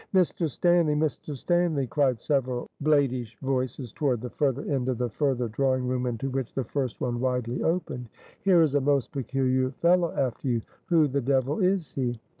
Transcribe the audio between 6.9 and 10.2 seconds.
one widely opened, "Here is a most peculiar fellow